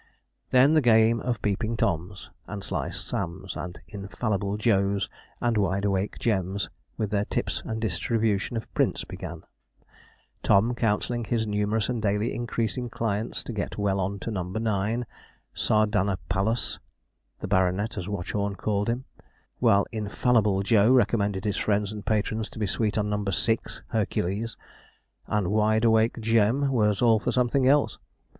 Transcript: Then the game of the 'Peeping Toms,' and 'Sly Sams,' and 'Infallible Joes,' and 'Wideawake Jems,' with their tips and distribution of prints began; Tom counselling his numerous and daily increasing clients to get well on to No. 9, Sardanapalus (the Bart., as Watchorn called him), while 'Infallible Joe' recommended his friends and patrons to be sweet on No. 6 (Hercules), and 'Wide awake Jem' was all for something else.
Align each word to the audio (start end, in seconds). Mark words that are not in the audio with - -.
Then 0.49 0.73
the 0.73 0.81
game 0.81 1.19
of 1.19 1.35
the 1.35 1.39
'Peeping 1.41 1.77
Toms,' 1.77 2.31
and 2.47 2.63
'Sly 2.63 2.89
Sams,' 2.89 3.55
and 3.55 3.79
'Infallible 3.87 4.57
Joes,' 4.57 5.07
and 5.39 5.55
'Wideawake 5.57 6.17
Jems,' 6.17 6.69
with 6.97 7.11
their 7.11 7.25
tips 7.25 7.61
and 7.67 7.79
distribution 7.79 8.57
of 8.57 8.73
prints 8.73 9.03
began; 9.03 9.43
Tom 10.41 10.73
counselling 10.73 11.25
his 11.25 11.45
numerous 11.45 11.87
and 11.87 12.01
daily 12.01 12.33
increasing 12.33 12.89
clients 12.89 13.43
to 13.43 13.53
get 13.53 13.77
well 13.77 13.99
on 13.99 14.17
to 14.21 14.31
No. 14.31 14.41
9, 14.41 15.05
Sardanapalus 15.53 16.79
(the 17.39 17.47
Bart., 17.47 17.95
as 17.95 18.07
Watchorn 18.09 18.55
called 18.55 18.89
him), 18.89 19.05
while 19.59 19.85
'Infallible 19.91 20.63
Joe' 20.63 20.91
recommended 20.91 21.45
his 21.45 21.57
friends 21.57 21.91
and 21.91 22.03
patrons 22.03 22.49
to 22.49 22.57
be 22.57 22.65
sweet 22.65 22.97
on 22.97 23.11
No. 23.11 23.23
6 23.23 23.83
(Hercules), 23.89 24.57
and 25.27 25.49
'Wide 25.49 25.83
awake 25.85 26.19
Jem' 26.19 26.71
was 26.71 27.03
all 27.03 27.19
for 27.19 27.31
something 27.31 27.67
else. 27.67 27.99